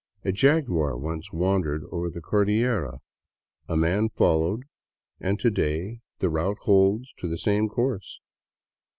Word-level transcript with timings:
A 0.25 0.31
jaguar 0.31 0.97
once 0.97 1.31
wandered 1.31 1.83
over 1.91 2.09
the 2.09 2.21
Cordillera, 2.21 3.01
a 3.67 3.77
man 3.77 4.09
followed, 4.09 4.63
and 5.19 5.39
to 5.39 5.51
day 5.51 5.99
the 6.17 6.27
route 6.31 6.57
holds 6.63 7.13
to 7.19 7.27
the 7.29 7.37
same 7.37 7.69
course. 7.69 8.19